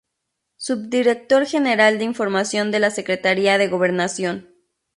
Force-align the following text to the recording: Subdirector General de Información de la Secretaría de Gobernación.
Subdirector 0.57 1.45
General 1.45 1.99
de 1.99 2.05
Información 2.05 2.71
de 2.71 2.79
la 2.79 2.89
Secretaría 2.89 3.59
de 3.59 3.67
Gobernación. 3.67 4.49